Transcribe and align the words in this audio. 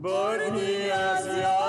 But 0.00 0.54
he 0.54 0.88
has. 0.88 1.26
the 1.26 1.63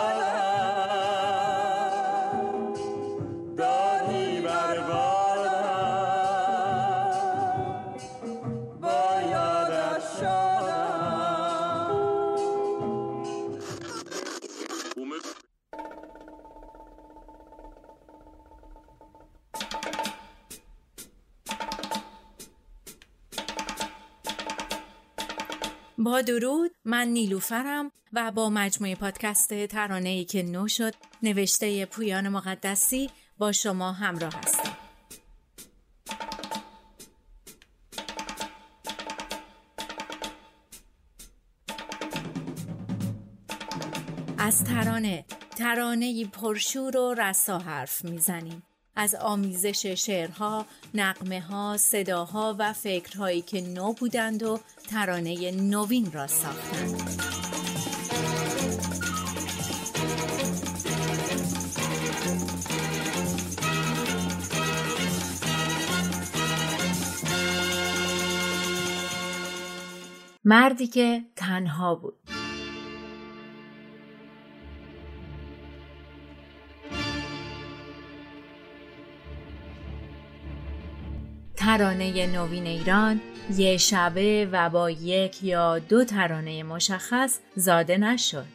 با 26.05 26.22
درود 26.22 26.72
من 26.86 27.08
نیلوفرم 27.08 27.91
و 28.14 28.32
با 28.32 28.50
مجموعه 28.50 28.95
پادکست 28.95 29.66
ترانه 29.66 30.09
ای 30.09 30.26
که 30.26 30.44
نو 30.44 30.68
شد 30.68 30.94
نوشته 31.23 31.86
پویان 31.86 32.30
مقدسی 32.30 33.09
با 33.38 33.52
شما 33.52 33.91
همراه 33.91 34.33
هستم. 34.36 34.78
از 44.38 44.64
ترانه 44.64 45.26
ترانه 45.58 46.26
پرشور 46.26 46.98
و 46.98 47.14
رسا 47.14 47.59
حرف 47.59 48.06
می‌زنیم. 48.06 48.64
از 48.95 49.16
آمیزش 49.16 49.86
شعرها، 49.86 50.66
نقمه 50.94 51.42
ها، 51.42 51.78
صداها 51.78 52.56
و 52.59 52.73
فکرهایی 52.73 53.42
که 53.42 53.61
نو 53.61 53.94
بودند 53.94 54.44
و 54.44 54.59
ترانه 54.86 55.52
نوین 55.52 56.11
را 56.11 56.28
ساختند. 56.28 57.22
مردی 70.47 70.88
که 70.88 71.22
تنها 71.36 71.95
بود 71.95 72.34
ترانه 81.78 82.28
نوین 82.28 82.66
ایران 82.66 83.22
یه 83.56 83.78
شبه 83.78 84.50
و 84.52 84.70
با 84.70 84.90
یک 84.90 85.44
یا 85.44 85.80
دو 85.80 86.04
ترانه 86.04 86.64
مشخص 86.64 87.40
زاده 87.56 87.98
نشد. 87.98 88.45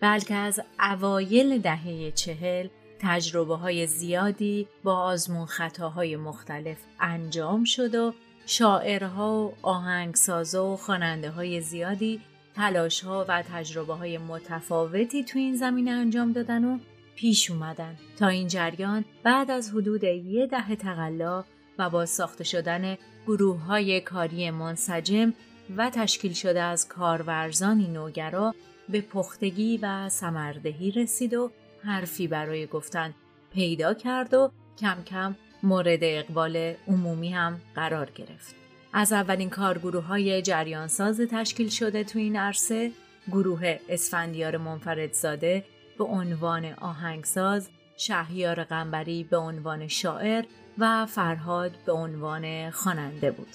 بلکه 0.00 0.34
از 0.34 0.60
اوایل 0.80 1.58
دهه 1.58 2.10
چهل 2.10 2.68
تجربه 3.00 3.56
های 3.56 3.86
زیادی 3.86 4.68
با 4.84 4.96
آزمون 4.96 5.46
خطاهای 5.46 6.16
مختلف 6.16 6.76
انجام 7.00 7.64
شد 7.64 7.94
و 7.94 8.14
شاعرها 8.46 9.34
و 9.34 9.54
آهنگسازا 9.62 10.66
و 10.66 10.76
خواننده 10.76 11.30
های 11.30 11.60
زیادی 11.60 12.20
تلاش 12.56 13.00
ها 13.00 13.24
و 13.28 13.42
تجربه 13.42 13.94
های 13.94 14.18
متفاوتی 14.18 15.24
تو 15.24 15.38
این 15.38 15.56
زمینه 15.56 15.90
انجام 15.90 16.32
دادن 16.32 16.64
و 16.64 16.78
پیش 17.16 17.50
اومدن. 17.50 17.96
تا 18.18 18.28
این 18.28 18.48
جریان 18.48 19.04
بعد 19.22 19.50
از 19.50 19.70
حدود 19.70 20.04
یه 20.04 20.46
دهه 20.46 20.76
تقلا 20.76 21.44
و 21.78 21.90
با 21.90 22.06
ساخته 22.06 22.44
شدن 22.44 22.96
گروه 23.26 23.60
های 23.60 24.00
کاری 24.00 24.50
منسجم 24.50 25.32
و 25.76 25.90
تشکیل 25.90 26.32
شده 26.32 26.62
از 26.62 26.88
کارورزانی 26.88 27.88
نوگرا 27.88 28.54
به 28.88 29.00
پختگی 29.00 29.78
و 29.82 30.08
سمردهی 30.08 30.90
رسید 30.90 31.34
و 31.34 31.50
حرفی 31.84 32.28
برای 32.28 32.66
گفتن 32.66 33.14
پیدا 33.54 33.94
کرد 33.94 34.34
و 34.34 34.50
کم 34.78 35.02
کم 35.02 35.36
مورد 35.62 35.98
اقبال 36.02 36.74
عمومی 36.88 37.28
هم 37.28 37.60
قرار 37.74 38.10
گرفت. 38.10 38.54
از 38.92 39.12
اولین 39.12 39.50
کارگروه 39.50 40.04
های 40.04 40.42
جریانساز 40.42 41.20
تشکیل 41.20 41.68
شده 41.68 42.04
تو 42.04 42.18
این 42.18 42.36
عرصه 42.36 42.92
گروه 43.28 43.78
اسفندیار 43.88 44.56
منفردزاده 44.56 45.64
به 45.98 46.04
عنوان 46.04 46.64
آهنگساز، 46.64 47.68
شهیار 47.96 48.64
قنبری 48.64 49.24
به 49.24 49.36
عنوان 49.36 49.88
شاعر 49.88 50.44
و 50.78 51.06
فرهاد 51.06 51.72
به 51.86 51.92
عنوان 51.92 52.70
خواننده 52.70 53.30
بود. 53.30 53.48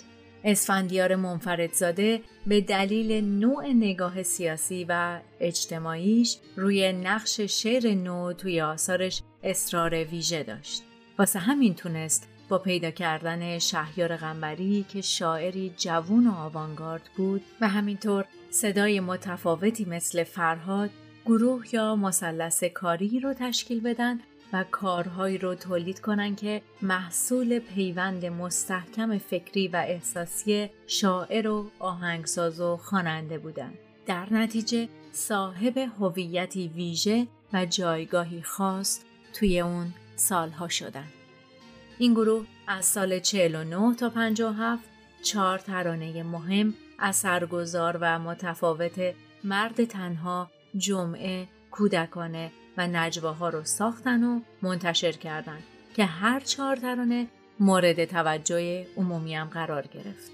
اسفندیار 0.43 1.15
منفردزاده 1.15 2.21
به 2.47 2.61
دلیل 2.61 3.25
نوع 3.25 3.67
نگاه 3.67 4.23
سیاسی 4.23 4.85
و 4.89 5.19
اجتماعیش 5.39 6.37
روی 6.55 6.93
نقش 6.93 7.41
شعر 7.41 7.95
نو 7.95 8.33
توی 8.33 8.61
آثارش 8.61 9.21
اصرار 9.43 10.03
ویژه 10.03 10.43
داشت. 10.43 10.83
واسه 11.19 11.39
همین 11.39 11.75
تونست 11.75 12.27
با 12.49 12.57
پیدا 12.57 12.91
کردن 12.91 13.59
شهیار 13.59 14.17
غنبری 14.17 14.85
که 14.89 15.01
شاعری 15.01 15.73
جوون 15.77 16.27
و 16.27 16.31
آوانگارد 16.31 17.09
بود 17.17 17.41
و 17.61 17.67
همینطور 17.67 18.25
صدای 18.49 18.99
متفاوتی 18.99 19.85
مثل 19.85 20.23
فرهاد 20.23 20.89
گروه 21.25 21.65
یا 21.73 21.95
مثلث 21.95 22.63
کاری 22.63 23.19
رو 23.19 23.33
تشکیل 23.33 23.79
بدن 23.79 24.19
و 24.53 24.65
کارهایی 24.71 25.37
رو 25.37 25.55
تولید 25.55 25.99
کنن 25.99 26.35
که 26.35 26.61
محصول 26.81 27.59
پیوند 27.59 28.25
مستحکم 28.25 29.17
فکری 29.17 29.67
و 29.67 29.75
احساسی 29.75 30.69
شاعر 30.87 31.47
و 31.47 31.71
آهنگساز 31.79 32.59
و 32.59 32.77
خواننده 32.77 33.37
بودن. 33.37 33.73
در 34.05 34.33
نتیجه 34.33 34.89
صاحب 35.11 35.77
هویتی 35.77 36.67
ویژه 36.67 37.27
و 37.53 37.65
جایگاهی 37.65 38.41
خاص 38.41 38.99
توی 39.33 39.59
اون 39.59 39.93
سالها 40.15 40.67
شدن. 40.67 41.07
این 41.97 42.13
گروه 42.13 42.45
از 42.67 42.85
سال 42.85 43.19
49 43.19 43.95
تا 43.95 44.09
57 44.09 44.83
چهار 45.23 45.57
ترانه 45.57 46.23
مهم 46.23 46.73
اثرگذار 46.99 47.97
و 48.01 48.19
متفاوت 48.19 49.15
مرد 49.43 49.83
تنها 49.83 50.51
جمعه 50.77 51.47
کودکانه 51.71 52.51
و 52.79 52.87
نجواها 52.87 53.49
رو 53.49 53.63
ساختن 53.63 54.23
و 54.23 54.39
منتشر 54.61 55.11
کردن 55.11 55.59
که 55.95 56.05
هر 56.05 56.39
چهار 56.39 56.75
ترانه 56.75 57.27
مورد 57.59 58.05
توجه 58.05 58.87
عمومی 58.97 59.35
هم 59.35 59.47
قرار 59.47 59.87
گرفت. 59.87 60.31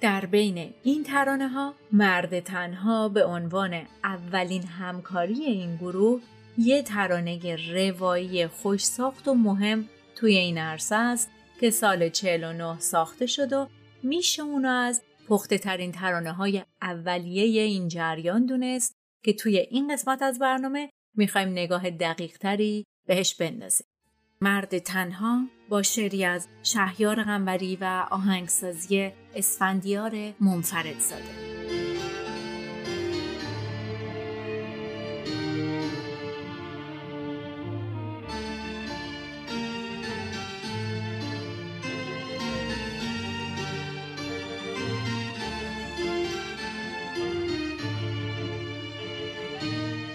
در 0.00 0.26
بین 0.26 0.74
این 0.82 1.04
ترانه 1.04 1.48
ها 1.48 1.74
مرد 1.92 2.40
تنها 2.40 3.08
به 3.08 3.24
عنوان 3.24 3.82
اولین 4.04 4.62
همکاری 4.62 5.44
این 5.44 5.76
گروه 5.76 6.20
یه 6.58 6.82
ترانه 6.82 7.56
روایی 7.74 8.46
خوش 8.46 8.84
ساخت 8.84 9.28
و 9.28 9.34
مهم 9.34 9.88
توی 10.16 10.36
این 10.36 10.58
عرصه 10.58 10.96
است 10.96 11.30
که 11.60 11.70
سال 11.70 12.08
49 12.08 12.80
ساخته 12.80 13.26
شد 13.26 13.52
و 13.52 13.68
میشه 14.02 14.42
اونو 14.42 14.68
از 14.68 15.02
پخته 15.28 15.58
ترین 15.58 15.92
ترانه 15.92 16.32
های 16.32 16.64
اولیه 16.82 17.62
این 17.62 17.88
جریان 17.88 18.46
دونست 18.46 18.96
که 19.24 19.32
توی 19.32 19.58
این 19.58 19.92
قسمت 19.92 20.22
از 20.22 20.38
برنامه 20.38 20.90
می‌خوایم 21.16 21.48
نگاه 21.48 21.90
دقیق 21.90 22.38
تری 22.38 22.86
بهش 23.06 23.34
بندازیم. 23.34 23.86
مرد 24.40 24.78
تنها 24.78 25.46
با 25.68 25.82
شعری 25.82 26.24
از 26.24 26.48
شهیار 26.62 27.22
غنبری 27.22 27.76
و 27.76 28.06
آهنگسازی 28.10 29.12
اسفندیار 29.34 30.34
منفرد 30.40 30.98
زاده. 30.98 31.52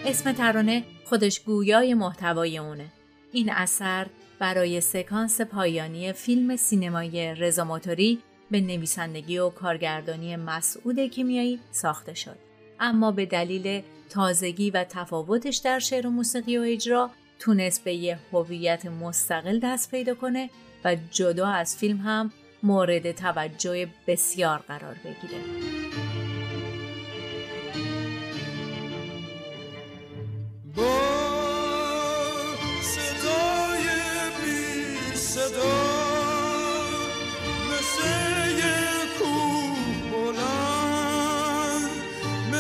اسم 0.06 0.31
ترانه 0.31 0.83
خودش 1.09 1.39
گویای 1.39 1.94
محتوای 1.94 2.57
اونه. 2.57 2.86
این 3.31 3.51
اثر 3.51 4.07
برای 4.39 4.81
سکانس 4.81 5.42
پایانی 5.42 6.13
فیلم 6.13 6.56
سینمایی 6.56 7.36
رضا 7.36 7.63
موتوری 7.63 8.19
به 8.51 8.62
نویسندگی 8.62 9.38
و 9.38 9.50
کارگردانی 9.50 10.36
مسعود 10.36 11.00
کیمیایی 11.00 11.59
ساخته 11.71 12.13
شد. 12.13 12.36
اما 12.80 13.12
به 13.12 13.25
دلیل 13.25 13.81
تازگی 14.09 14.71
و 14.71 14.83
تفاوتش 14.83 15.57
در 15.57 15.80
شعر 15.80 16.07
و 16.07 16.09
موسیقی 16.09 16.57
و 16.57 16.62
اجرا 16.62 17.09
تونست 17.39 17.83
به 17.83 17.94
یه 17.94 18.19
هویت 18.33 18.86
مستقل 18.86 19.59
دست 19.59 19.92
پیدا 19.92 20.15
کنه 20.15 20.50
و 20.86 20.95
جدا 21.12 21.48
از 21.48 21.77
فیلم 21.77 21.98
هم 21.98 22.31
مورد 22.63 23.12
توجه 23.12 23.88
بسیار 24.07 24.59
قرار 24.59 24.95
بگیره. 25.06 26.26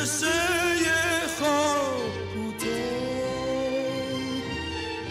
قصه 0.07 0.27
خواب 1.39 2.11
بوده. 2.33 2.83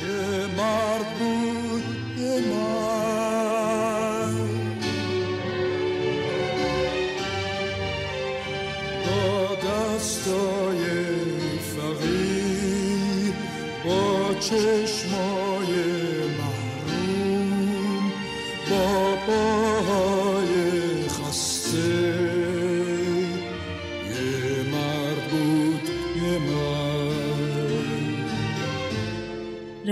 یه 0.02 0.46
مرد 0.56 1.08
بود 1.18 1.84
یه 2.18 2.40
مرد. 2.40 3.26
با 9.06 9.54
دستای 9.54 10.84
فقیر 11.76 13.34
با 13.84 14.34
چشمای 14.40 15.72
محروم 16.38 18.12
با 18.70 19.16
با 19.26 19.65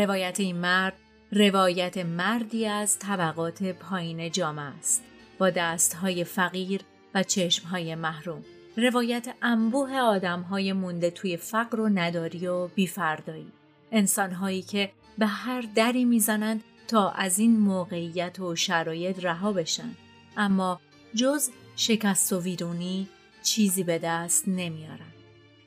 روایت 0.04 0.40
این 0.40 0.56
مرد 0.56 0.92
روایت 1.32 1.98
مردی 1.98 2.66
از 2.66 2.98
طبقات 2.98 3.62
پایین 3.62 4.30
جامعه 4.30 4.64
است. 4.64 5.02
با 5.38 5.50
دستهای 5.50 6.24
فقیر 6.24 6.80
و 7.14 7.22
چشمهای 7.22 7.94
محروم. 7.94 8.42
روایت 8.76 9.34
انبوه 9.42 9.96
آدمهای 9.96 10.72
مونده 10.72 11.10
توی 11.10 11.36
فقر 11.36 11.80
و 11.80 11.88
نداری 11.88 12.46
و 12.46 12.66
بیفردایی. 12.66 13.52
انسانهایی 13.92 14.62
که 14.62 14.90
به 15.18 15.26
هر 15.26 15.64
دری 15.74 16.04
می‌زنند 16.04 16.64
تا 16.88 17.10
از 17.10 17.38
این 17.38 17.60
موقعیت 17.60 18.40
و 18.40 18.56
شرایط 18.56 19.24
رها 19.24 19.52
بشن. 19.52 19.90
اما 20.36 20.80
جز 21.14 21.50
شکست 21.76 22.32
و 22.32 22.40
ویرونی 22.40 23.08
چیزی 23.42 23.84
به 23.84 23.98
دست 23.98 24.48
نمیارن. 24.48 25.12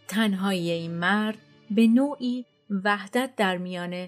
تنهایی 0.08 0.72
این 0.72 0.92
مرد 0.92 1.38
به 1.72 1.88
نوعی 1.88 2.46
وحدت 2.70 3.36
در 3.36 3.58
میان 3.58 4.08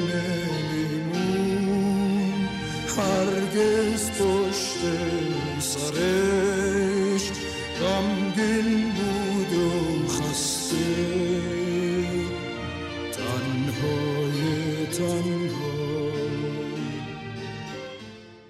هرگز 2.97 4.11
پشت 4.11 4.79
سرش 5.59 7.31
غمگین 7.81 8.91
بود 8.91 9.53
و 9.53 10.07
خسته 10.07 10.77
تنهای 13.11 14.85
تنها 14.85 15.71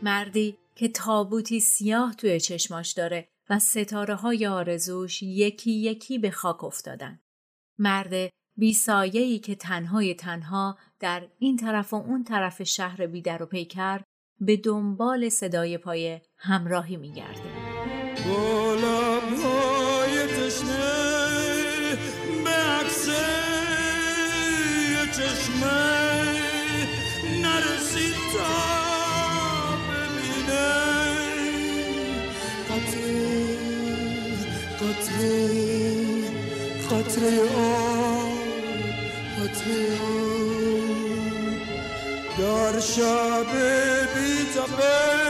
مردی 0.02 0.58
که 0.76 0.88
تابوتی 0.88 1.60
سیاه 1.60 2.16
توی 2.16 2.40
چشماش 2.40 2.92
داره 2.92 3.28
و 3.50 3.60
ستاره 3.60 4.16
های 4.16 4.48
آرزوش 4.48 5.24
یکی 5.24 5.72
یکی 5.72 6.18
به 6.18 6.32
خاک 6.32 6.64
افتادن. 6.64 7.20
مرد 7.80 8.30
بی 8.58 8.74
سایه‌ای 8.74 9.40
که 9.40 9.56
تنهای 9.56 10.14
تنها 10.14 10.78
در 11.00 11.28
این 11.40 11.58
طرف 11.58 11.94
و 11.94 11.96
اون 11.96 12.24
طرف 12.24 12.64
شهر 12.64 13.08
بیدر 13.08 13.44
و 13.44 13.46
پیکر 13.46 14.02
به 14.42 14.58
دنبال 14.58 15.30
صدای 15.30 15.78
پای 15.78 16.20
همراهی 16.38 16.98
میگرده. 16.98 17.42
لبهای 18.76 20.28
تشنه 20.28 21.98
به 22.44 22.50
عکس 22.50 23.06
چشمه 25.12 26.24
نرسید 27.42 28.16
تا 28.34 28.54
ببینه 29.88 30.70
قطره 32.70 33.58
قطره 34.80 35.50
قطره 36.92 37.42
آب 37.56 38.38
قطره 39.40 40.02
آب 40.02 40.62
در 42.38 42.80
شب 42.80 43.91
점을 44.68 45.21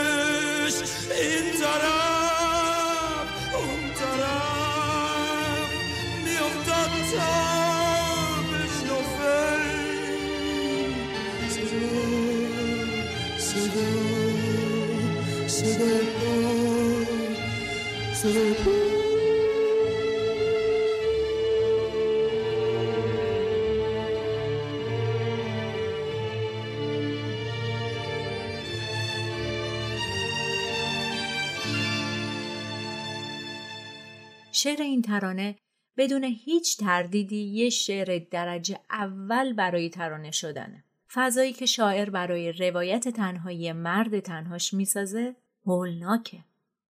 شعر 34.62 34.82
این 34.82 35.02
ترانه 35.02 35.58
بدون 35.96 36.24
هیچ 36.24 36.76
تردیدی 36.76 37.44
یه 37.44 37.70
شعر 37.70 38.18
درجه 38.30 38.80
اول 38.90 39.52
برای 39.52 39.90
ترانه 39.90 40.30
شدنه. 40.30 40.84
فضایی 41.12 41.52
که 41.52 41.66
شاعر 41.66 42.10
برای 42.10 42.52
روایت 42.52 43.08
تنهایی 43.08 43.72
مرد 43.72 44.20
تنهاش 44.20 44.74
می‌سازه 44.74 45.36
هولناکه. 45.66 46.44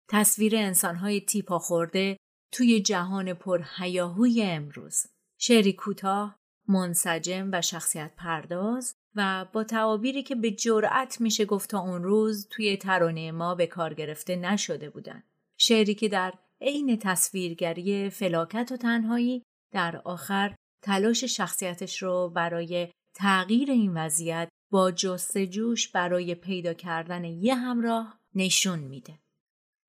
تصویر 0.09 0.57
انسانهای 0.57 1.21
تیپا 1.21 1.59
خورده 1.59 2.17
توی 2.53 2.81
جهان 2.81 3.35
پر 3.35 3.65
هیاهوی 3.79 4.43
امروز. 4.43 5.07
شعری 5.39 5.73
کوتاه، 5.73 6.39
منسجم 6.69 7.51
و 7.53 7.63
شخصیت 7.63 8.13
پرداز 8.17 8.95
و 9.15 9.47
با 9.53 9.65
تعابیری 9.65 10.23
که 10.23 10.35
به 10.35 10.51
جرأت 10.51 11.21
میشه 11.21 11.45
گفت 11.45 11.71
تا 11.71 11.81
اون 11.81 12.03
روز 12.03 12.49
توی 12.51 12.77
ترانه 12.77 13.33
ما 13.33 13.55
به 13.55 13.67
کار 13.67 13.95
گرفته 13.95 14.37
نشده 14.37 14.91
بودن. 14.91 15.23
شعری 15.57 15.95
که 15.95 16.09
در 16.09 16.33
عین 16.61 16.99
تصویرگری 16.99 18.11
فلاکت 18.11 18.73
و 18.73 18.77
تنهایی 18.77 19.43
در 19.73 19.97
آخر 19.97 20.55
تلاش 20.83 21.25
شخصیتش 21.25 22.03
رو 22.03 22.33
برای 22.35 22.91
تغییر 23.15 23.71
این 23.71 23.97
وضعیت 23.97 24.49
با 24.73 24.91
جستجوش 24.91 25.89
برای 25.89 26.35
پیدا 26.35 26.75
کردن 26.75 27.25
یه 27.25 27.55
همراه 27.55 28.21
نشون 28.35 28.79
میده. 28.79 29.19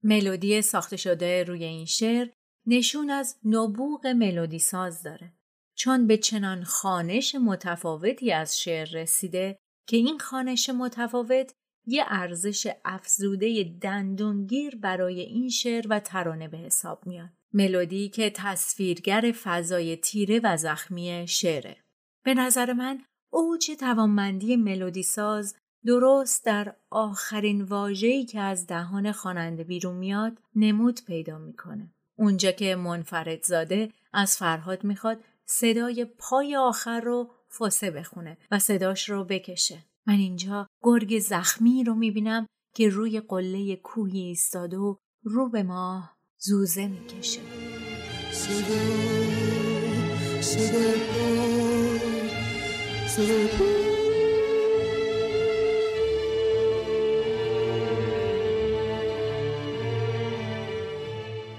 ملودی 0.04 0.62
ساخته 0.62 0.98
شده 0.98 1.44
روی 1.44 1.64
این 1.64 1.86
شعر 1.86 2.28
نشون 2.68 3.10
از 3.10 3.38
نبوغ 3.46 4.08
ملودی 4.08 4.60
ساز 4.60 5.04
داره. 5.04 5.34
چون 5.78 6.08
به 6.08 6.18
چنان 6.18 6.64
خانش 6.64 7.36
متفاوتی 7.36 8.32
از 8.32 8.60
شعر 8.60 8.90
رسیده 8.94 9.58
که 9.88 9.98
این 9.98 10.20
خانش 10.20 10.70
متفاوت 10.70 11.54
یه 11.88 12.06
ارزش 12.08 12.68
افزوده 12.86 13.76
دندونگیر 13.82 14.76
برای 14.76 15.20
این 15.20 15.50
شعر 15.50 15.86
و 15.90 16.00
ترانه 16.00 16.48
به 16.48 16.58
حساب 16.58 17.08
میاد. 17.08 17.30
ملودی 17.54 18.10
که 18.10 18.30
تصویرگر 18.30 19.34
فضای 19.44 19.98
تیره 19.98 20.40
و 20.44 20.58
زخمی 20.58 21.26
شعره. 21.28 21.78
به 22.24 22.34
نظر 22.34 22.74
من 22.74 23.02
اوج 23.30 23.72
توانمندی 23.80 24.56
ملودی 24.56 25.04
ساز 25.04 25.56
درست 25.86 26.46
در 26.46 26.76
آخرین 26.90 27.62
واژه‌ای 27.62 28.26
که 28.26 28.40
از 28.40 28.68
دهان 28.68 29.12
خواننده 29.12 29.64
بیرون 29.64 29.96
میاد 29.96 30.38
نمود 30.56 31.00
پیدا 31.08 31.38
می‌کنه. 31.38 31.90
اونجا 32.16 32.52
که 32.52 32.76
منفرد 32.76 33.44
زاده 33.44 33.92
از 34.14 34.38
فرهاد 34.38 34.84
می‌خواد 34.84 35.24
صدای 35.46 36.06
پای 36.06 36.56
آخر 36.56 37.00
رو 37.00 37.32
فاسه 37.50 37.92
بخونه 37.92 38.38
و 38.52 38.60
صداش 38.60 39.10
رو 39.10 39.24
بکشه. 39.24 39.84
من 40.08 40.14
اینجا 40.14 40.68
گرگ 40.84 41.20
زخمی 41.20 41.84
رو 41.84 41.96
می‌بینم 41.96 42.48
که 42.76 42.90
روی 42.90 43.20
قله 43.20 43.76
کوهی 43.76 44.20
ایستاده 44.20 44.78
و 44.78 44.96
رو 45.24 45.50
به 45.50 45.64
ماه 45.64 46.18
زوزه 46.38 46.88
می‌کشه. 46.88 47.42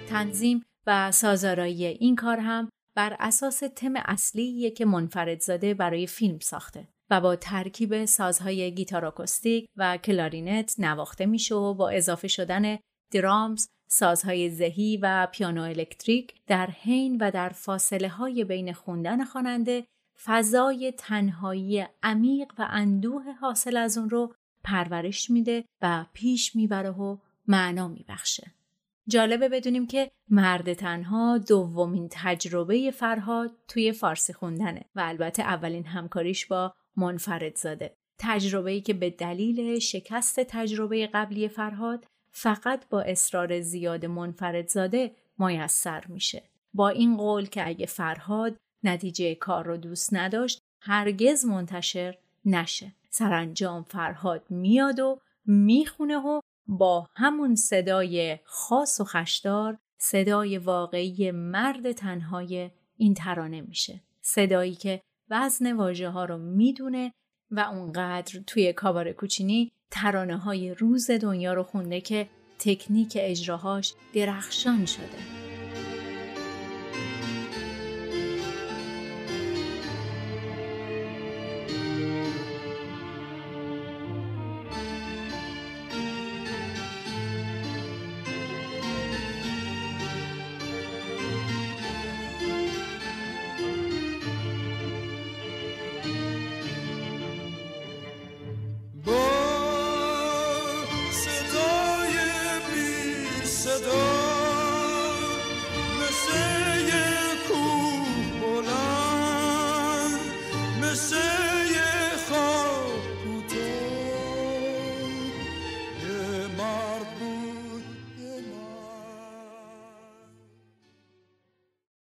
تنظیم 0.09 0.63
و 0.87 1.13
سازارایی 1.13 1.85
این 1.85 2.17
کار 2.17 2.39
هم 2.39 2.69
بر 2.97 3.17
اساس 3.21 3.63
تم 3.77 3.93
اصلیه 3.97 4.71
که 4.71 4.85
منفردزاده 4.85 5.75
برای 5.75 6.07
فیلم 6.07 6.39
ساخته 6.39 6.89
و 7.11 7.21
با 7.21 7.37
ترکیب 7.37 8.05
سازهای 8.05 8.75
گیتار 8.75 9.05
آکوستیک 9.05 9.69
و 9.77 9.97
کلارینت 9.97 10.75
نواخته 10.79 11.27
میشه 11.27 11.55
و 11.55 11.75
با 11.75 11.91
اضافه 11.91 12.29
شدن 12.29 12.79
درامز، 13.13 13.69
سازهای 13.89 14.51
زهی 14.51 14.97
و 15.03 15.29
پیانو 15.33 15.63
الکتریک 15.63 16.35
در 16.47 16.67
حین 16.67 17.17
و 17.21 17.31
در 17.31 17.49
فاصله 17.49 18.09
های 18.09 18.45
بین 18.45 18.73
خوندن 18.73 19.25
خواننده 19.25 19.85
فضای 20.25 20.93
تنهایی 20.99 21.87
عمیق 22.03 22.53
و 22.59 22.67
اندوه 22.71 23.33
حاصل 23.41 23.77
از 23.77 23.99
اون 23.99 24.11
رو 24.11 24.35
پرورش 24.65 25.31
میده 25.31 25.65
و 25.83 26.07
پیش 26.13 26.57
می‌بره 26.57 26.91
و 26.91 27.17
معنا 27.47 27.89
میبخشه. 27.89 28.53
جالبه 29.09 29.49
بدونیم 29.49 29.87
که 29.87 30.11
مرد 30.31 30.73
تنها 30.73 31.39
دومین 31.39 32.09
تجربه 32.11 32.91
فرهاد 32.91 33.51
توی 33.69 33.93
فارسی 33.93 34.33
خوندنه 34.33 34.85
و 34.95 35.01
البته 35.01 35.43
اولین 35.43 35.87
همکاریش 35.87 36.47
با 36.47 36.75
منفرد 36.97 37.57
زاده. 37.57 37.95
تجربه 38.19 38.71
ای 38.71 38.81
که 38.81 38.95
به 38.95 39.11
دلیل 39.11 39.79
شکست 39.79 40.41
تجربه 40.41 41.07
قبلی 41.07 41.49
فرهاد 41.49 42.05
فقط 42.31 42.89
با 42.89 43.01
اصرار 43.01 43.61
زیاد 43.61 44.07
منفرد 44.07 44.69
زاده 44.69 45.15
میسر 45.39 46.05
میشه. 46.09 46.43
با 46.75 46.89
این 46.89 47.17
قول 47.17 47.47
که 47.47 47.69
اگه 47.69 47.87
فرهاد 47.87 48.57
نتیجه 48.83 49.35
کار 49.35 49.65
رو 49.67 49.77
دوست 49.77 50.15
نداشت 50.15 50.61
هرگز 50.81 51.45
منتشر 51.45 52.19
نشه. 52.45 52.93
سرانجام 53.11 53.83
فرهاد 53.83 54.51
میاد 54.51 55.01
و 55.01 55.21
می‌خونه 55.47 56.17
و 56.17 56.41
با 56.67 57.07
همون 57.17 57.55
صدای 57.55 58.39
خاص 58.45 59.01
و 59.01 59.05
خشدار 59.05 59.79
صدای 59.99 60.59
واقعی 60.59 61.31
مرد 61.31 61.93
تنهای 61.93 62.71
این 62.97 63.15
ترانه 63.15 63.61
میشه. 63.61 64.01
صدایی 64.23 64.75
که 64.75 65.01
وزن 65.31 65.73
واژه 65.73 66.09
ها 66.09 66.25
رو 66.25 66.39
می‌دونه 66.39 67.13
و 67.51 67.61
اونقدر 67.61 68.41
توی 68.47 68.73
کابار 68.73 69.13
کوچینی 69.13 69.73
ترانه 69.91 70.37
های 70.37 70.75
روز 70.75 71.11
دنیا 71.11 71.55
رو 71.55 71.63
خونده 71.63 72.01
که 72.01 72.29
تکنیک 72.59 73.13
اجراهاش 73.21 73.95
درخشان 74.15 74.87
شده. 74.87 75.36